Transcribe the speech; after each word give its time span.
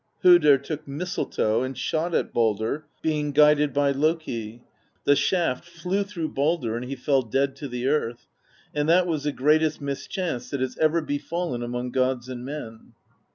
Hodr 0.23 0.57
took 0.57 0.87
Mistletoe 0.87 1.61
and 1.61 1.77
shot 1.77 2.15
at 2.15 2.33
Baldr, 2.33 2.85
being 3.03 3.31
guided 3.31 3.71
by 3.71 3.91
Loki: 3.91 4.63
the 5.03 5.15
shaft 5.15 5.63
flew 5.63 6.01
through 6.03 6.33
Baldr, 6.33 6.75
and 6.75 6.85
he 6.85 6.95
fell 6.95 7.21
dead 7.21 7.55
to 7.57 7.67
the 7.67 7.85
earth; 7.85 8.25
and 8.73 8.89
that 8.89 9.05
was 9.05 9.25
the 9.25 9.31
greatest 9.31 9.79
mischance 9.79 10.49
that 10.49 10.59
has 10.59 10.75
ever 10.79 11.01
befallen 11.03 11.61
among 11.61 11.91
gods 11.91 12.29
and 12.29 12.43
men. 12.43 12.93